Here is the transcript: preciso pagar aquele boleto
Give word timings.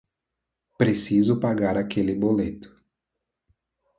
preciso 0.79 1.39
pagar 1.39 1.77
aquele 1.77 2.15
boleto 2.15 2.75